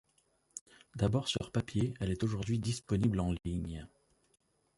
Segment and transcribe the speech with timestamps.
[0.95, 3.87] D'abord sur papier, elle est aujourd'hui disponible en ligne.